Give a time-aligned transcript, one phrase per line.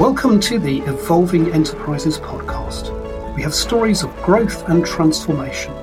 [0.00, 2.88] Welcome to the Evolving Enterprises podcast.
[3.36, 5.74] We have stories of growth and transformation.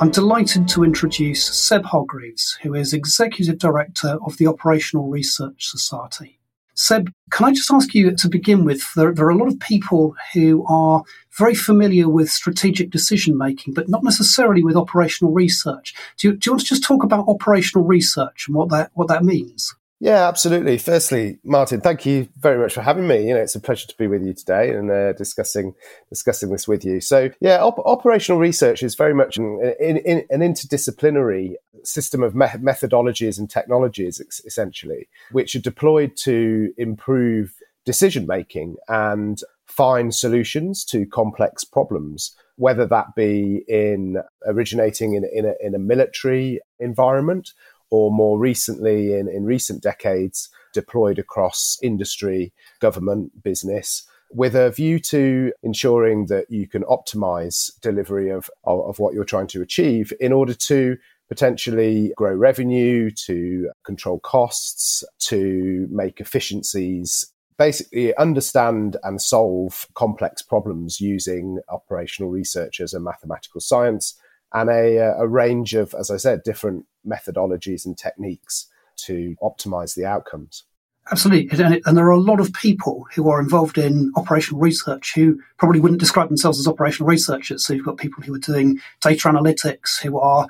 [0.00, 6.40] I'm delighted to introduce Seb Hargreaves, who is Executive Director of the Operational Research Society.
[6.74, 8.82] Seb, can I just ask you to begin with?
[8.96, 11.04] There, there, are a lot of people who are
[11.38, 15.94] very familiar with strategic decision making, but not necessarily with operational research.
[16.18, 19.06] Do you, do you want to just talk about operational research and what that what
[19.06, 19.76] that means?
[20.02, 20.78] Yeah, absolutely.
[20.78, 23.28] Firstly, Martin, thank you very much for having me.
[23.28, 25.74] You know, it's a pleasure to be with you today and uh, discussing
[26.08, 27.02] discussing this with you.
[27.02, 32.46] So, yeah, op- operational research is very much an, in, an interdisciplinary system of me-
[32.46, 37.52] methodologies and technologies, essentially, which are deployed to improve
[37.84, 45.44] decision making and find solutions to complex problems, whether that be in originating in, in,
[45.44, 47.52] a, in a military environment
[47.90, 54.98] or more recently, in, in recent decades, deployed across industry, government, business, with a view
[54.98, 60.12] to ensuring that you can optimize delivery of, of, of what you're trying to achieve
[60.20, 60.96] in order to
[61.28, 70.98] potentially grow revenue, to control costs, to make efficiencies basically understand and solve complex problems
[70.98, 74.18] using operational research as a mathematical science
[74.52, 79.94] and a, uh, a range of, as I said, different methodologies and techniques to optimize
[79.94, 80.64] the outcomes.
[81.10, 81.64] Absolutely.
[81.64, 85.40] And, and, there are a lot of people who are involved in operational research who
[85.58, 87.64] probably wouldn't describe themselves as operational researchers.
[87.64, 90.46] So you've got people who are doing data analytics, who are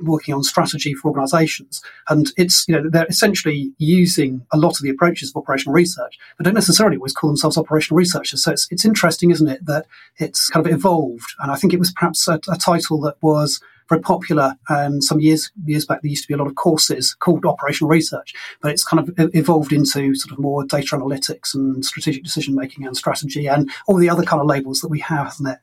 [0.00, 1.82] working on strategy for organizations.
[2.10, 6.18] And it's, you know, they're essentially using a lot of the approaches of operational research,
[6.36, 8.44] but don't necessarily always call themselves operational researchers.
[8.44, 9.86] So it's, it's interesting, isn't it, that
[10.18, 11.34] it's kind of evolved.
[11.40, 13.60] And I think it was perhaps a, a title that was
[13.92, 16.00] very popular um, some years years back.
[16.00, 19.14] There used to be a lot of courses called operational research, but it's kind of
[19.34, 23.96] evolved into sort of more data analytics and strategic decision making and strategy and all
[23.96, 25.58] the other kind of labels that we have, hasn't it?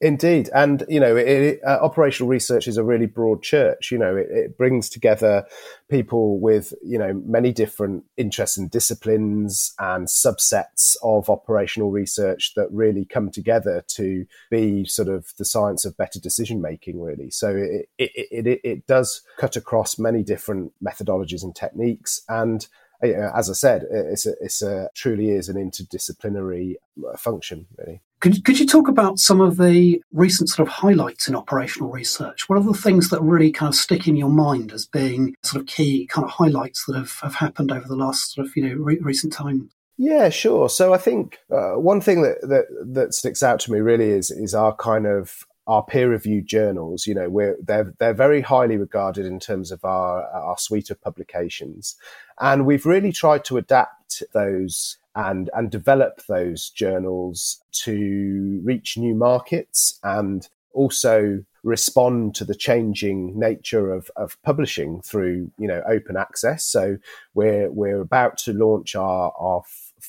[0.00, 3.92] Indeed, and you know, it, it, uh, operational research is a really broad church.
[3.92, 5.46] You know, it, it, brings together
[5.88, 12.68] people with you know many different interests and disciplines and subsets of operational research that
[12.72, 17.00] really come together to be sort of the science of better decision making.
[17.00, 22.66] Really, so it it, it does cut across many different methodologies and techniques and
[23.02, 26.74] as I said, it's a, it's a truly is an interdisciplinary
[27.06, 28.00] uh, function, really.
[28.20, 32.48] Could, could you talk about some of the recent sort of highlights in operational research?
[32.48, 35.60] What are the things that really kind of stick in your mind as being sort
[35.60, 38.68] of key kind of highlights that have, have happened over the last sort of, you
[38.68, 39.70] know, re- recent time?
[39.98, 40.68] Yeah, sure.
[40.68, 44.30] So I think uh, one thing that, that that sticks out to me really is
[44.30, 49.26] is our kind of our peer-reviewed journals, you know, we're, they're they're very highly regarded
[49.26, 51.96] in terms of our our suite of publications,
[52.40, 59.14] and we've really tried to adapt those and and develop those journals to reach new
[59.14, 66.16] markets and also respond to the changing nature of, of publishing through you know open
[66.16, 66.64] access.
[66.64, 66.98] So
[67.34, 69.62] we're we're about to launch our our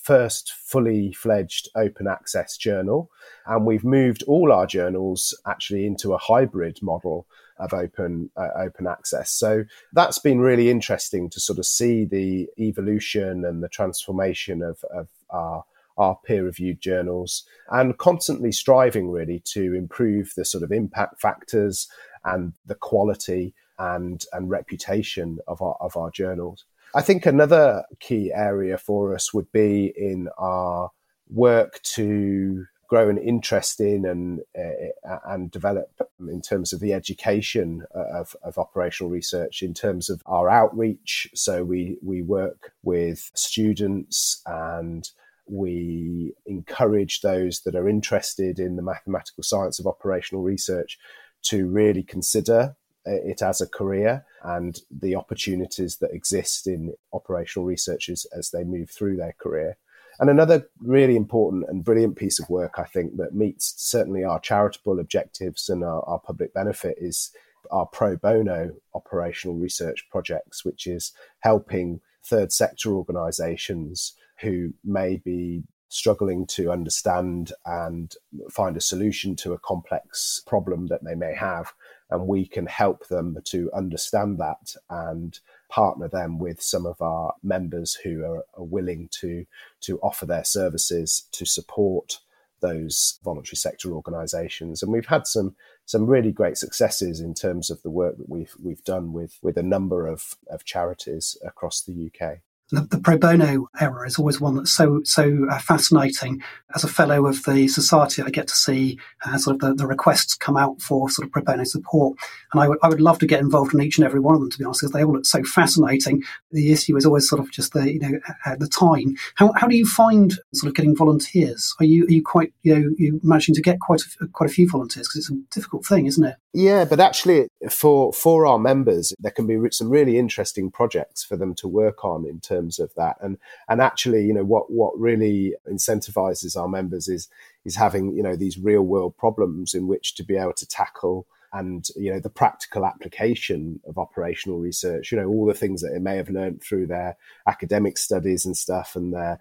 [0.03, 3.09] first fully fledged open access journal.
[3.45, 7.25] And we've moved all our journals actually into a hybrid model
[7.57, 9.31] of open uh, open access.
[9.31, 14.83] So that's been really interesting to sort of see the evolution and the transformation of,
[14.93, 15.63] of our
[15.97, 21.87] our peer reviewed journals and constantly striving really to improve the sort of impact factors
[22.25, 26.65] and the quality and and reputation of our of our journals.
[26.95, 30.91] I think another key area for us would be in our
[31.29, 35.89] work to grow an interest in and uh, and develop
[36.19, 41.27] in terms of the education of, of operational research in terms of our outreach.
[41.33, 45.09] So we we work with students and
[45.47, 50.99] we encourage those that are interested in the mathematical science of operational research
[51.43, 57.65] to really consider Uh, it as a career and the opportunities that exist in operational
[57.65, 59.77] researchers as they move through their career.
[60.19, 64.39] And another really important and brilliant piece of work, I think, that meets certainly our
[64.39, 67.31] charitable objectives and our, our public benefit is
[67.71, 75.63] our pro bono operational research projects, which is helping third sector organizations who may be
[75.89, 78.15] struggling to understand and
[78.49, 81.71] find a solution to a complex problem that they may have
[82.13, 87.33] and we can help them to understand that and partner them with some of our
[87.41, 89.45] members who are, are willing to
[89.81, 92.19] to offer their services to support
[92.61, 95.55] those voluntary sector organisations, and we've had some
[95.85, 99.57] some really great successes in terms of the work that we've we've done with with
[99.57, 102.37] a number of of charities across the UK.
[102.73, 106.41] The, the pro bono era is always one that's so so uh, fascinating.
[106.75, 109.85] As a fellow of the society, I get to see uh, sort of the, the,
[109.85, 112.17] requests come out for sort of pro bono support,
[112.51, 114.41] and I would I would love to get involved in each and every one of
[114.41, 114.49] them.
[114.49, 116.23] To be honest, because they all look so fascinating.
[116.51, 119.17] The issue is always sort of just the you know at the time.
[119.35, 121.75] How how do you find sort of getting volunteers?
[121.79, 124.53] Are you are you quite you know you managing to get quite a, quite a
[124.53, 126.37] few volunteers because it's a difficult thing, isn't it?
[126.53, 131.35] Yeah, but actually, for for our members, there can be some really interesting projects for
[131.35, 133.17] them to work on in terms of that.
[133.21, 133.37] And
[133.67, 137.29] and actually, you know, what what really incentivizes our members is
[137.65, 141.27] is having you know these real world problems in which to be able to tackle
[141.53, 145.89] and you know the practical application of operational research you know all the things that
[145.89, 147.15] they may have learned through their
[147.47, 149.39] academic studies and stuff and their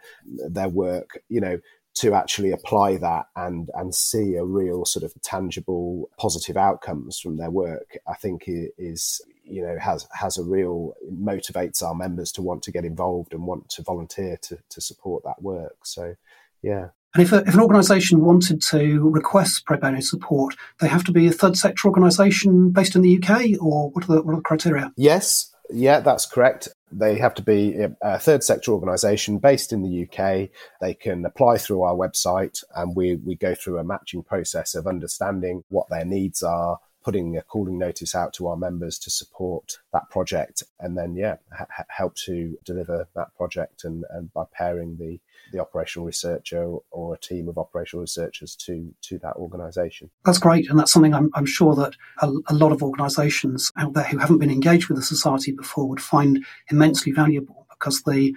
[0.48, 1.58] their work you know
[1.94, 7.36] to actually apply that and and see a real sort of tangible positive outcomes from
[7.38, 12.42] their work i think is you know has has a real motivates our members to
[12.42, 16.14] want to get involved and want to volunteer to to support that work so
[16.62, 21.04] yeah and if, a, if an organisation wanted to request pro bono support, they have
[21.04, 24.32] to be a third sector organisation based in the UK, or what are the, what
[24.32, 24.92] are the criteria?
[24.96, 26.68] Yes, yeah, that's correct.
[26.90, 30.50] They have to be a third sector organisation based in the UK.
[30.80, 34.86] They can apply through our website, and we, we go through a matching process of
[34.86, 39.78] understanding what their needs are, putting a calling notice out to our members to support
[39.92, 44.96] that project, and then yeah, ha- help to deliver that project, and, and by pairing
[44.98, 45.18] the
[45.52, 50.10] the operational researcher or a team of operational researchers to to that organisation.
[50.24, 53.94] That's great, and that's something I'm, I'm sure that a, a, lot of organisations out
[53.94, 58.34] there who haven't been engaged with the society before would find immensely valuable because the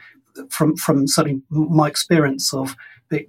[0.50, 2.76] from from certainly my experience of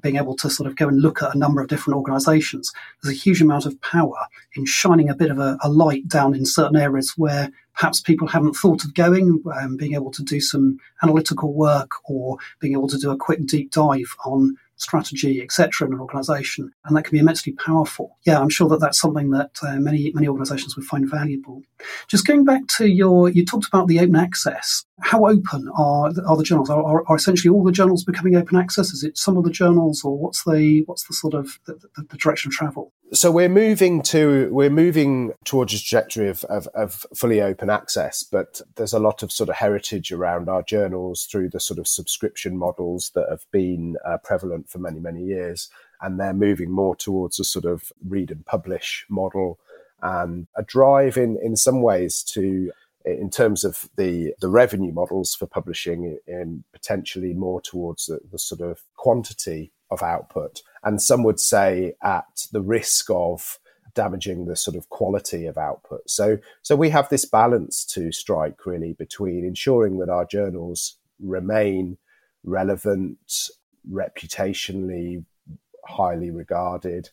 [0.02, 2.72] being able to sort of go and look at a number of different organizations,
[3.02, 4.16] there's a huge amount of power
[4.54, 8.26] in shining a bit of a, a light down in certain areas where perhaps people
[8.26, 12.88] haven't thought of going, um, being able to do some analytical work or being able
[12.88, 17.12] to do a quick deep dive on strategy, etc., in an organisation, and that can
[17.12, 18.16] be immensely powerful.
[18.24, 21.62] Yeah, I'm sure that that's something that uh, many many organisations would find valuable.
[22.08, 24.84] Just going back to your, you talked about the open access.
[25.00, 26.70] How open are are the journals?
[26.70, 28.92] Are, are, are essentially all the journals becoming open access?
[28.92, 32.02] Is it some of the journals, or what's the what's the sort of the, the,
[32.10, 32.92] the direction of travel?
[33.12, 38.24] So we're moving to we're moving towards a trajectory of, of, of, fully open access,
[38.24, 41.86] but there's a lot of sort of heritage around our journals through the sort of
[41.86, 45.68] subscription models that have been uh, prevalent for many many years,
[46.00, 49.58] and they're moving more towards a sort of read and publish model
[50.02, 52.70] and a drive in in some ways to
[53.04, 58.38] in terms of the the revenue models for publishing in potentially more towards the, the
[58.38, 63.58] sort of quantity of output and some would say at the risk of
[63.96, 66.08] damaging the sort of quality of output.
[66.08, 71.98] So, so we have this balance to strike really between ensuring that our journals remain
[72.44, 73.48] relevant,
[73.90, 75.24] reputationally
[75.84, 77.10] highly regarded,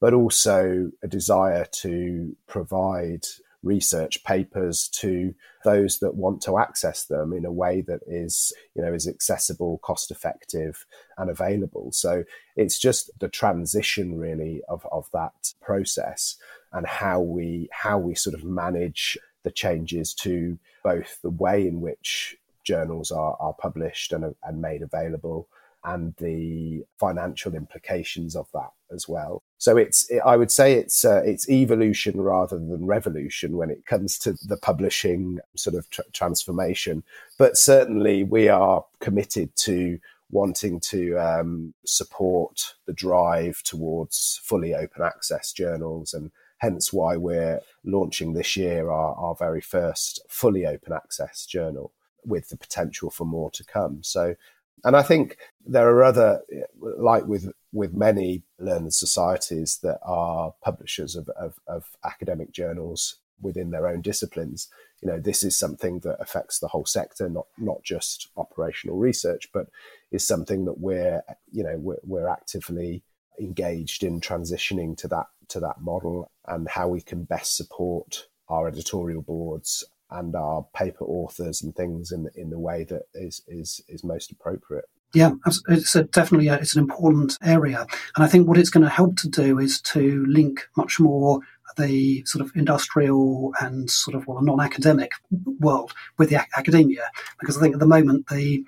[0.00, 3.26] but also a desire to provide
[3.62, 5.34] research papers to
[5.64, 9.78] those that want to access them in a way that is you know is accessible
[9.78, 10.84] cost effective
[11.16, 11.90] and available.
[11.90, 12.24] So
[12.56, 16.36] it's just the transition really of, of that process
[16.72, 21.80] and how we how we sort of manage the changes to both the way in
[21.80, 25.48] which journals are, are published and, and made available
[25.84, 29.42] and the financial implications of that as well.
[29.58, 33.86] So it's, it, I would say it's uh, it's evolution rather than revolution when it
[33.86, 37.02] comes to the publishing sort of tr- transformation.
[37.38, 39.98] But certainly, we are committed to
[40.30, 47.60] wanting to um, support the drive towards fully open access journals and hence why we're
[47.84, 51.92] launching this year our, our very first fully open access journal
[52.24, 54.02] with the potential for more to come.
[54.02, 54.34] So
[54.82, 56.42] and I think there are other,
[56.80, 63.70] like with with many learned societies that are publishers of, of, of academic journals within
[63.70, 64.68] their own disciplines.
[65.02, 69.48] You know, this is something that affects the whole sector, not not just operational research,
[69.52, 69.68] but
[70.10, 73.02] is something that we're you know we're, we're actively
[73.40, 78.68] engaged in transitioning to that to that model and how we can best support our
[78.68, 83.80] editorial boards and our paper authors and things in in the way that is is
[83.88, 84.86] is most appropriate.
[85.12, 85.30] Yeah,
[85.68, 88.90] it's a, definitely a, it's an important area, and I think what it's going to
[88.90, 91.40] help to do is to link much more
[91.76, 95.12] the sort of industrial and sort of well non-academic
[95.60, 97.08] world with the academia,
[97.40, 98.64] because I think at the moment the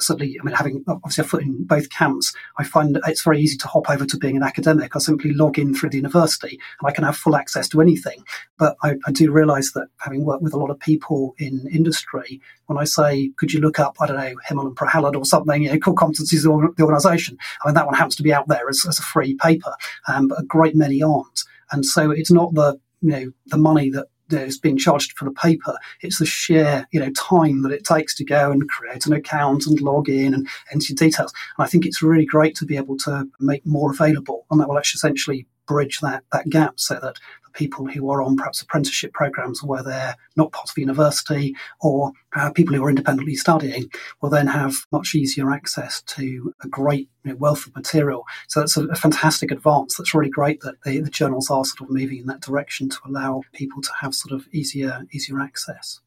[0.00, 3.56] certainly, I mean, having obviously a foot in both camps, I find it's very easy
[3.58, 4.94] to hop over to being an academic.
[4.94, 8.24] I simply log in through the university and I can have full access to anything.
[8.58, 12.40] But I, I do realise that having worked with a lot of people in industry,
[12.66, 15.62] when I say, could you look up, I don't know, Hamel and Prahalad or something,
[15.62, 18.48] you know, core competencies of the organisation, I mean, that one happens to be out
[18.48, 19.74] there as, as a free paper,
[20.06, 21.44] um, but a great many aren't.
[21.70, 25.32] And so it's not the you know the money that is being charged for the
[25.32, 25.76] paper.
[26.02, 29.66] It's the sheer, you know, time that it takes to go and create an account
[29.66, 31.32] and log in and enter details.
[31.56, 34.68] And I think it's really great to be able to make more available, and that
[34.68, 38.60] will actually essentially bridge that that gap so that the people who are on perhaps
[38.60, 43.88] apprenticeship programs where they're not part of university or uh, people who are independently studying
[44.20, 48.24] will then have much easier access to a great you know, wealth of material.
[48.48, 49.96] So that's a, a, fantastic advance.
[49.96, 52.98] That's really great that the, the journals are sort of moving in that direction to
[53.06, 56.00] allow people to have sort of easier easier access.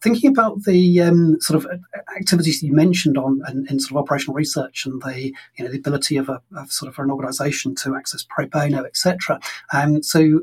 [0.00, 1.70] Thinking about the um, sort of
[2.16, 6.16] activities you mentioned on in, sort of operational research and the you know the ability
[6.16, 9.40] of a of sort of an organisation to access pro bono, etc.
[9.72, 10.42] Um, so you,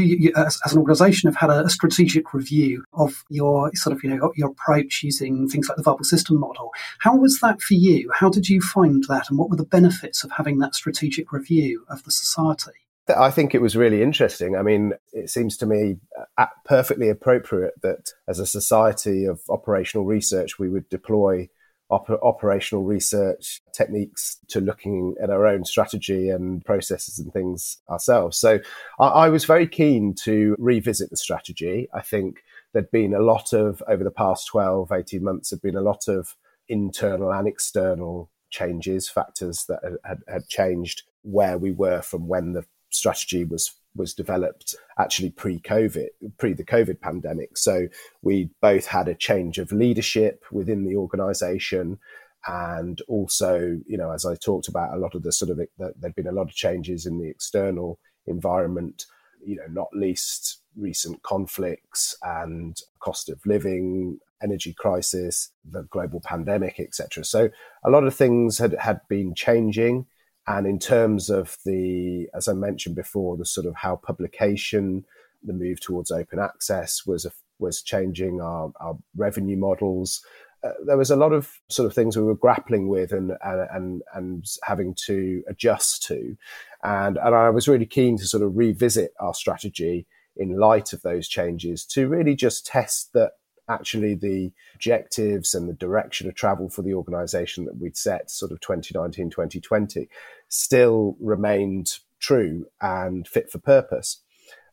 [0.00, 4.02] you as, as, an organisation have had a, a, strategic review of your sort of
[4.02, 6.70] you know your approach using things like the viable system model.
[6.98, 8.10] How was that for you?
[8.12, 11.84] How did you find that, and what were the benefits of having that strategic review
[11.88, 12.89] of the society?
[13.08, 14.56] I think it was really interesting.
[14.56, 15.96] I mean, it seems to me
[16.38, 21.48] uh, perfectly appropriate that as a society of operational research, we would deploy
[21.90, 28.38] op- operational research techniques to looking at our own strategy and processes and things ourselves.
[28.38, 28.60] So
[28.98, 31.88] I, I was very keen to revisit the strategy.
[31.92, 32.42] I think
[32.72, 36.06] there'd been a lot of, over the past 12, 18 months, there'd been a lot
[36.06, 36.36] of
[36.68, 42.64] internal and external changes, factors that had, had changed where we were from when the
[42.90, 46.06] strategy was was developed actually pre-COVID,
[46.38, 47.58] pre the COVID pandemic.
[47.58, 47.88] So
[48.22, 51.98] we both had a change of leadership within the organisation,
[52.46, 55.92] and also, you know, as I talked about, a lot of the sort of the,
[55.98, 59.06] there'd been a lot of changes in the external environment.
[59.44, 66.78] You know, not least recent conflicts and cost of living, energy crisis, the global pandemic,
[66.78, 67.24] etc.
[67.24, 67.48] So
[67.84, 70.06] a lot of things had had been changing
[70.50, 75.04] and in terms of the, as I mentioned before, the sort of how publication,
[75.44, 77.30] the move towards open access was a,
[77.60, 80.24] was changing our, our revenue models.
[80.64, 84.02] Uh, there was a lot of sort of things we were grappling with and and
[84.12, 86.36] and having to adjust to,
[86.82, 91.02] and and I was really keen to sort of revisit our strategy in light of
[91.02, 93.32] those changes to really just test that
[93.70, 98.52] actually the objectives and the direction of travel for the organization that we'd set sort
[98.52, 100.08] of 2019 2020
[100.50, 104.20] still remained true and fit for purpose.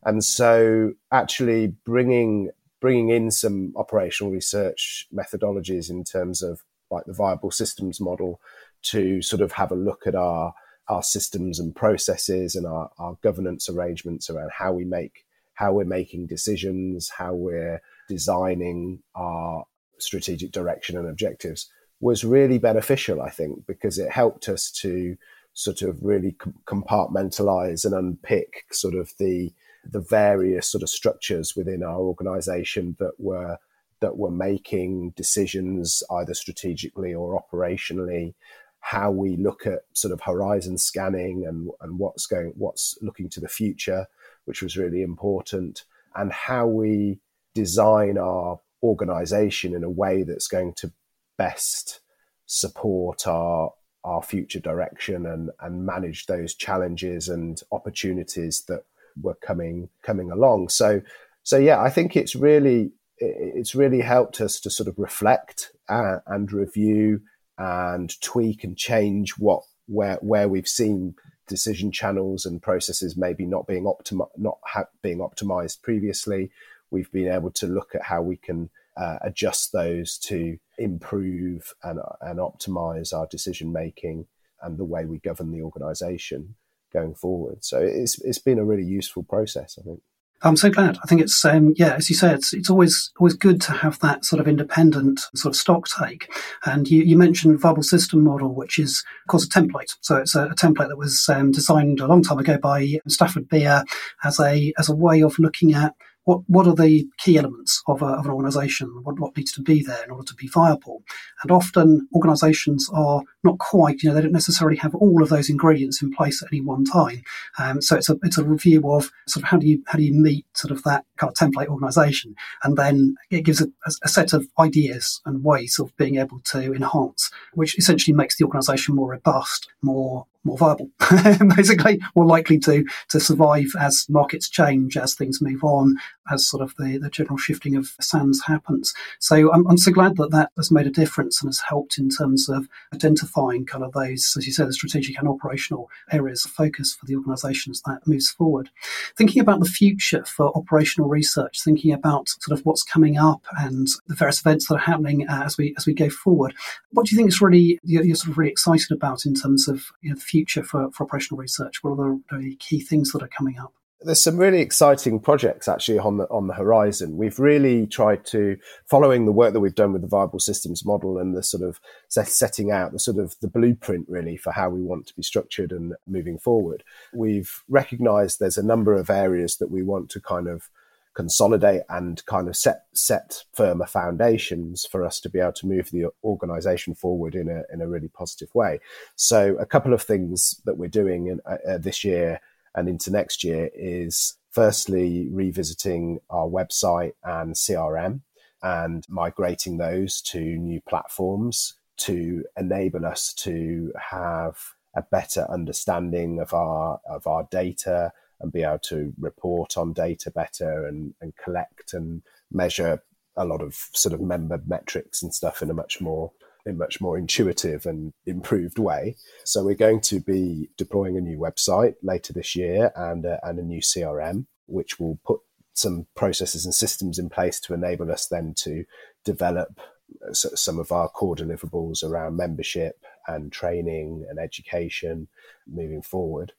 [0.03, 7.13] And so actually bringing bringing in some operational research methodologies in terms of like the
[7.13, 8.39] viable systems model
[8.83, 10.53] to sort of have a look at our
[10.89, 15.85] our systems and processes and our, our governance arrangements around how we make how we're
[15.85, 19.65] making decisions how we're designing our
[19.97, 21.69] strategic direction and objectives
[21.99, 25.17] was really beneficial, I think, because it helped us to
[25.57, 26.35] sort of really
[26.67, 29.51] compartmentalize and unpick sort of the
[29.83, 33.57] the various sort of structures within our organization that were
[33.99, 38.35] that were making decisions either strategically or operationally.
[38.81, 43.39] How we look at sort of horizon scanning and and what's going what's looking to
[43.39, 44.05] the future
[44.45, 45.85] which was really important
[46.15, 47.19] and how we
[47.55, 50.91] design our organization in a way that's going to
[51.35, 51.99] best
[52.45, 53.71] support our
[54.03, 58.83] our future direction and and manage those challenges and opportunities that
[59.21, 60.69] were coming coming along.
[60.69, 61.01] So
[61.47, 66.17] so yeah i think it's really it's really helped us to sort of reflect uh,
[66.27, 67.21] and review
[67.57, 71.15] and tweak and change what where where we've seen
[71.47, 76.51] decision channels and processes maybe not being optimi- not ha- being optimized previously.
[76.91, 81.99] We've been able to look at how we can uh, adjust those to improve and,
[82.21, 84.25] and optimize our decision making
[84.61, 86.55] and the way we govern the organization
[86.91, 87.63] going forward.
[87.63, 90.01] So it's it's been a really useful process, I think.
[90.43, 90.99] I'm so glad.
[91.03, 93.99] I think it's um, yeah, as you say, it's it's always always good to have
[93.99, 96.31] that sort of independent sort of stock take.
[96.65, 99.95] And you, you mentioned viable system model, which is of course a template.
[100.01, 103.49] So it's a, a template that was um, designed a long time ago by Stafford
[103.49, 103.83] Beer
[104.23, 105.95] as a as a way of looking at
[106.27, 108.89] what what are the key elements of, a, of an organisation?
[109.03, 111.01] What, what needs to be there in order to be viable?
[111.41, 115.49] And often organisations are not quite, you know, they don't necessarily have all of those
[115.49, 117.23] ingredients in place at any one time.
[117.57, 120.03] Um, so it's a it's a review of sort of how do you how do
[120.03, 122.35] you meet sort of that kind of template organization.
[122.63, 123.67] And then it gives a,
[124.03, 128.43] a, set of ideas and ways of being able to enhance, which essentially makes the
[128.43, 130.89] organization more robust, more more viable,
[131.55, 135.95] basically more likely to to survive as markets change, as things move on,
[136.31, 138.93] as sort of the, the general shifting of sands happens.
[139.19, 142.09] So I'm, I'm so glad that that has made a difference and has helped in
[142.09, 146.51] terms of identifying kind of those, as you said, the strategic and operational areas of
[146.51, 148.69] focus for the organisation as that moves forward.
[149.17, 153.87] Thinking about the future for operational research, thinking about sort of what's coming up and
[154.07, 156.53] the various events that are happening uh, as we as we go forward.
[156.91, 159.67] What do you think is really you're, you're sort of really excited about in terms
[159.67, 161.83] of you know, the future for, for operational research?
[161.83, 163.73] What are the, the key things that are coming up?
[164.01, 167.17] There's some really exciting projects actually on the on the horizon.
[167.17, 171.17] We've really tried to, following the work that we've done with the viable systems model
[171.17, 174.83] and the sort of setting out the sort of the blueprint really for how we
[174.83, 176.83] want to be structured and moving forward.
[177.13, 180.69] We've recognised there's a number of areas that we want to kind of
[181.15, 185.89] consolidate and kind of set set firmer foundations for us to be able to move
[185.89, 188.79] the organization forward in a in a really positive way.
[189.15, 192.39] So a couple of things that we're doing in, uh, uh this year
[192.77, 198.21] and into next year is firstly revisiting our website and CRM
[198.61, 204.57] and migrating those to new platforms to enable us to have
[204.95, 210.29] a better understanding of our of our data and be able to report on data
[210.29, 213.01] better and, and collect and measure
[213.35, 216.31] a lot of sort of member metrics and stuff in a much more
[216.67, 219.15] a much more intuitive and improved way.
[219.43, 223.59] So we're going to be deploying a new website later this year and uh, and
[223.59, 225.39] a new CRM, which will put
[225.73, 228.83] some processes and systems in place to enable us then to
[229.23, 229.79] develop
[230.27, 235.27] uh, some of our core deliverables around membership and training and education
[235.67, 236.53] moving forward.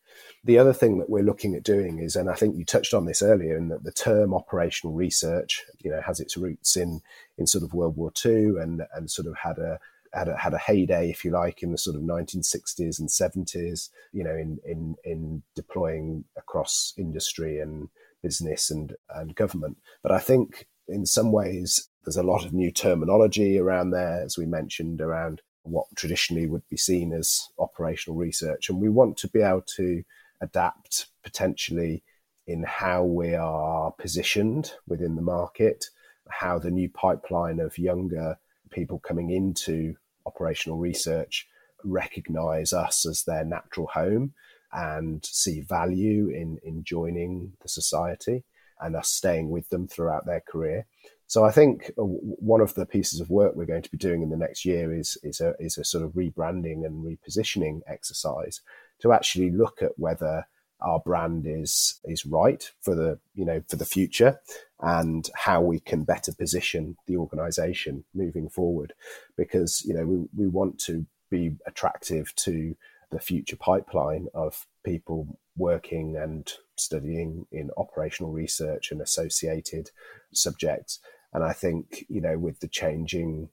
[0.44, 3.06] The other thing that we're looking at doing is, and I think you touched on
[3.06, 7.00] this earlier, in that the term operational research, you know, has its roots in
[7.36, 9.80] in sort of World War II and and sort of had a
[10.12, 13.90] had a, had a heyday, if you like, in the sort of 1960s and 70s,
[14.12, 17.88] you know, in, in, in deploying across industry and
[18.22, 19.76] business and, and government.
[20.02, 24.38] But I think in some ways, there's a lot of new terminology around there, as
[24.38, 28.68] we mentioned, around what traditionally would be seen as operational research.
[28.68, 30.02] And we want to be able to
[30.40, 32.02] adapt potentially
[32.46, 35.84] in how we are positioned within the market,
[36.30, 38.38] how the new pipeline of younger
[38.70, 41.48] people coming into operational research
[41.84, 44.34] recognize us as their natural home
[44.72, 48.44] and see value in, in joining the society
[48.80, 50.86] and us staying with them throughout their career.
[51.26, 54.22] So I think uh, one of the pieces of work we're going to be doing
[54.22, 58.62] in the next year is is a is a sort of rebranding and repositioning exercise
[59.00, 60.46] to actually look at whether
[60.80, 64.38] our brand is is right for the you know for the future
[64.80, 68.92] and how we can better position the organization moving forward.
[69.36, 72.76] Because you know we, we want to be attractive to
[73.10, 79.90] the future pipeline of people working and studying in operational research and associated
[80.32, 81.00] subjects.
[81.32, 83.50] And i think you know with the changing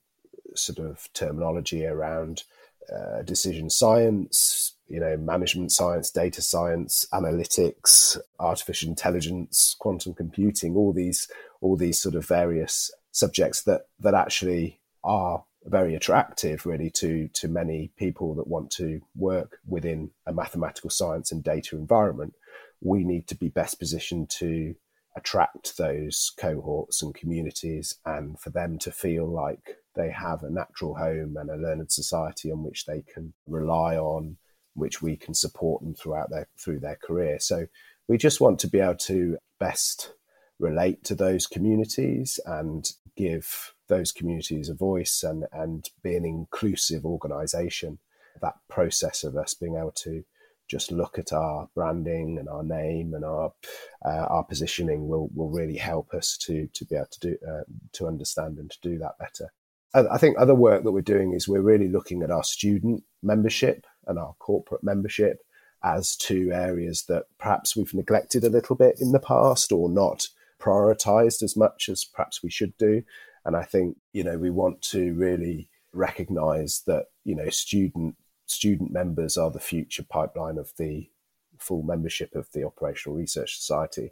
[0.55, 2.43] sort of terminology around
[2.93, 10.93] uh, decision science you know, management science, data science, analytics, artificial intelligence, quantum computing, all
[10.93, 11.27] these,
[11.61, 17.47] all these sort of various subjects that, that actually are very attractive really to, to
[17.47, 22.33] many people that want to work within a mathematical science and data environment.
[22.81, 24.75] We need to be best positioned to
[25.17, 30.95] attract those cohorts and communities and for them to feel like they have a natural
[30.95, 34.37] home and a learned society on which they can rely on
[34.75, 37.39] which we can support them throughout their through their career.
[37.39, 37.67] So
[38.07, 40.13] we just want to be able to best
[40.59, 47.05] relate to those communities and give those communities a voice and and be an inclusive
[47.05, 47.99] organization.
[48.41, 50.23] That process of us being able to
[50.67, 53.53] just look at our branding and our name and our
[54.03, 57.63] uh, our positioning will will really help us to to be able to do uh,
[57.93, 59.51] to understand and to do that better.
[59.95, 63.85] I think other work that we're doing is we're really looking at our student membership
[64.05, 65.41] and our corporate membership
[65.83, 70.27] as two areas that perhaps we've neglected a little bit in the past or not
[70.59, 73.03] prioritized as much as perhaps we should do.
[73.45, 78.15] And I think, you know, we want to really recognize that, you know, student
[78.47, 81.09] student members are the future pipeline of the
[81.57, 84.11] full membership of the Operational Research Society.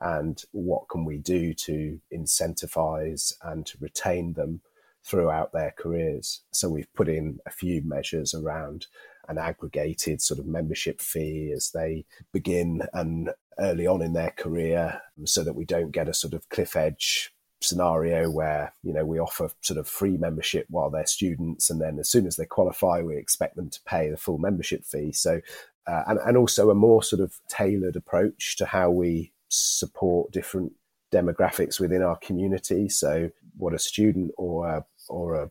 [0.00, 4.60] And what can we do to incentivize and to retain them
[5.04, 6.40] throughout their careers.
[6.52, 8.86] So we've put in a few measures around
[9.28, 15.00] an aggregated sort of membership fee as they begin and early on in their career
[15.24, 19.18] so that we don't get a sort of cliff edge scenario where you know we
[19.18, 23.00] offer sort of free membership while they're students and then as soon as they qualify
[23.00, 25.40] we expect them to pay the full membership fee so
[25.86, 30.72] uh, and, and also a more sort of tailored approach to how we support different
[31.10, 35.50] demographics within our community so what a student or a, or a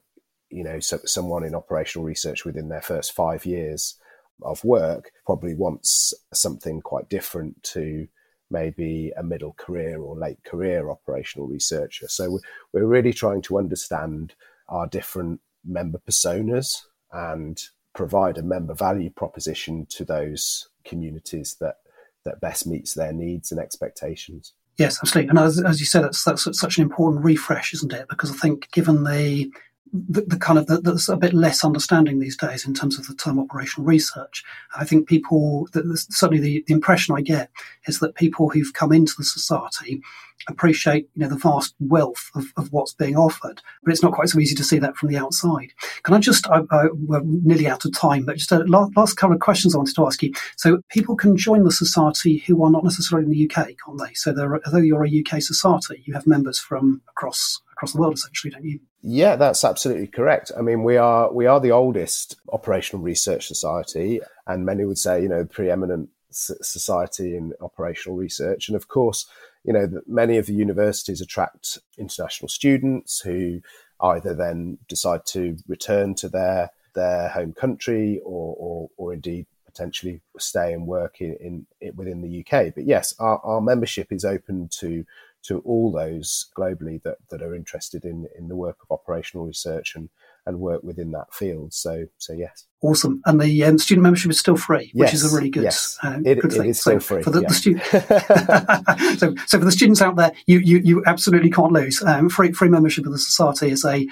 [0.49, 3.95] you know so, someone in operational research within their first five years
[4.43, 8.07] of work probably wants something quite different to
[8.49, 12.07] maybe a middle career or late career operational researcher.
[12.07, 12.39] So
[12.71, 14.35] we're really trying to understand
[14.69, 17.61] our different member personas and
[17.95, 21.77] provide a member value proposition to those communities that
[22.25, 24.53] that best meets their needs and expectations.
[24.77, 25.29] Yes, absolutely.
[25.29, 28.07] And as, as you said, that's, that's such an important refresh, isn't it?
[28.09, 29.51] Because I think given the
[29.93, 33.13] the, the, kind of the, a bit less understanding these days in terms of the
[33.13, 34.43] term operational research.
[34.75, 37.51] I think people, certainly the, the impression I get
[37.87, 40.01] is that people who've come into the society
[40.49, 44.29] appreciate you know the vast wealth of, of what's being offered, but it's not quite
[44.29, 45.71] so easy to see that from the outside.
[46.01, 49.13] Can I just, I, I, we're nearly out of time, but just a last, last
[49.15, 50.33] couple of questions I wanted to ask you.
[50.57, 54.13] So people can join the society who are not necessarily in the UK, can't they?
[54.15, 54.31] So
[54.65, 58.65] although you're a UK society, you have members from across across the world, essentially, don't
[58.65, 58.79] you?
[59.05, 60.53] Yeah, that's absolutely correct.
[60.57, 65.21] I mean, we are we are the oldest operational research society, and many would say,
[65.21, 68.69] you know, preeminent society in operational research.
[68.69, 69.27] And of course,
[69.65, 73.61] you know, many of the universities attract international students who
[73.99, 80.21] either then decide to return to their their home country or or, or indeed potentially
[80.37, 82.73] stay and work in, in, in, within the UK.
[82.73, 85.03] But yes, our, our membership is open to
[85.43, 89.93] to all those globally that, that are interested in, in the work of operational research
[89.95, 90.09] and,
[90.45, 91.73] and work within that field.
[91.73, 92.65] So, so yes.
[92.83, 93.21] Awesome.
[93.25, 95.07] And the um, student membership is still free, yes.
[95.07, 95.97] which is a really good, yes.
[96.03, 96.65] uh, it, good thing.
[96.65, 97.23] It is still so free.
[97.23, 97.47] For the, yeah.
[97.47, 97.85] the student,
[99.19, 102.03] so, so for the students out there, you, you, you absolutely can't lose.
[102.03, 104.05] Um, free, free membership of the society is a,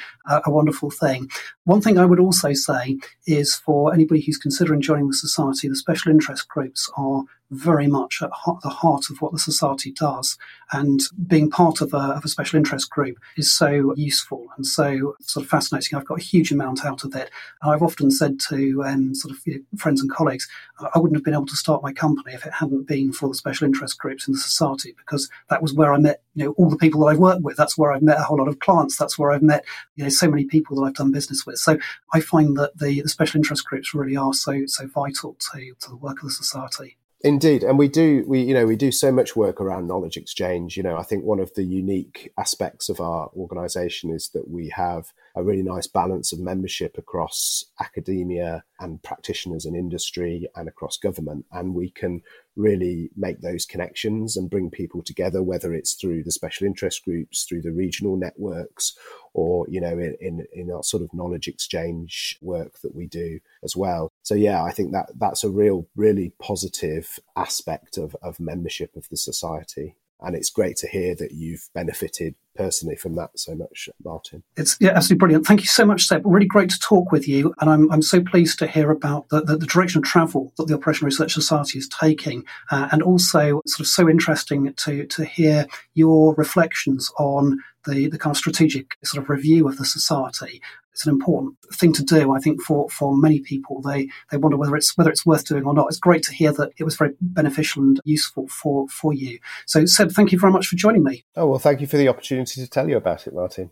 [0.46, 1.30] a wonderful thing.
[1.66, 5.76] One thing I would also say is for anybody who's considering joining the society, the
[5.76, 8.30] special interest groups are very much at
[8.64, 10.38] the heart of what the society does.
[10.72, 15.16] And being part of a, of a, special interest group is so useful and so
[15.20, 15.98] sort of fascinating.
[15.98, 17.30] I've got a huge amount out of it.
[17.62, 20.48] And I've often said to um, sort of you know, friends and colleagues,
[20.80, 23.36] I wouldn't have been able to start my company if it hadn't been for the
[23.36, 26.70] special interest groups in the society, because that was where I met you know all
[26.70, 27.58] the people that I've worked with.
[27.58, 28.98] That's where I've met a whole lot of clients.
[28.98, 31.58] That's where I've met you know so many people that I've done business with.
[31.58, 31.78] So
[32.14, 35.90] I find that the, the special interest groups really are so so vital to, to
[35.90, 36.98] the work of the society.
[37.24, 40.76] Indeed, and we do we you know we do so much work around knowledge exchange.
[40.76, 44.70] You know, I think one of the unique aspects of our organisation is that we
[44.70, 50.98] have a really nice balance of membership across academia and practitioners and industry and across
[50.98, 52.22] government, and we can
[52.56, 57.44] really make those connections and bring people together, whether it's through the special interest groups,
[57.44, 58.98] through the regional networks,
[59.34, 63.40] or you know in, in, in our sort of knowledge exchange work that we do
[63.64, 64.12] as well.
[64.24, 69.08] So yeah, I think that that's a real really positive aspect of, of membership of
[69.10, 73.90] the society and it's great to hear that you've benefited personally from that so much,
[74.04, 74.44] Martin.
[74.58, 75.46] It's yeah, absolutely brilliant.
[75.46, 76.22] Thank you so much, Seb.
[76.26, 79.42] Really great to talk with you, and I'm I'm so pleased to hear about the,
[79.42, 83.62] the, the direction of travel that the Operational Research Society is taking, uh, and also
[83.66, 88.96] sort of so interesting to to hear your reflections on the, the kind of strategic
[89.04, 90.62] sort of review of the society
[91.02, 92.32] it's an important thing to do.
[92.32, 95.66] I think for, for many people, they, they wonder whether it's whether it's worth doing
[95.66, 95.88] or not.
[95.88, 99.40] It's great to hear that it was very beneficial and useful for for you.
[99.66, 101.26] So, Seb, thank you very much for joining me.
[101.36, 103.72] Oh well, thank you for the opportunity to tell you about it, Martin.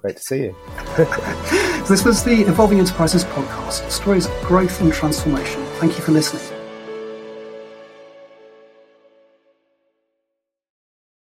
[0.00, 0.56] great to see you.
[0.96, 5.64] so this was the Evolving Enterprises podcast, stories of growth and transformation.
[5.78, 6.49] Thank you for listening.